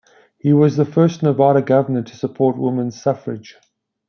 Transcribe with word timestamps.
He 0.39 0.51
was 0.51 0.77
the 0.77 0.85
first 0.85 1.21
Nevada 1.21 1.61
governor 1.61 2.01
to 2.01 2.17
support 2.17 2.57
Women's 2.57 2.99
Suffrage. 2.99 3.55